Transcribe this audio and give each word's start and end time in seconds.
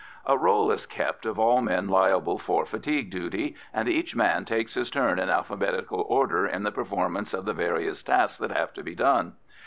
A 0.25 0.35
roll 0.35 0.71
is 0.71 0.87
kept 0.87 1.27
of 1.27 1.37
all 1.37 1.61
men 1.61 1.87
liable 1.87 2.39
for 2.39 2.65
fatigue 2.65 3.11
duty, 3.11 3.55
and 3.71 3.87
each 3.87 4.15
man 4.15 4.45
takes 4.45 4.73
his 4.73 4.89
turn 4.89 5.19
in 5.19 5.29
alphabetical 5.29 6.03
order 6.09 6.47
in 6.47 6.63
the 6.63 6.71
performance 6.71 7.35
of 7.35 7.45
the 7.45 7.53
various 7.53 8.01
tasks 8.01 8.39
that 8.39 8.49
have 8.51 8.73
to 8.73 8.81
be 8.83 8.95
done. 8.95 9.33